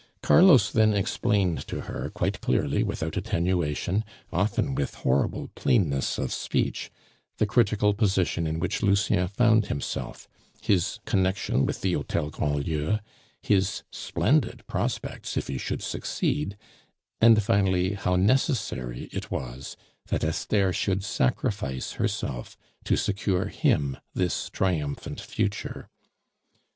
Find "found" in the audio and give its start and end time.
9.27-9.67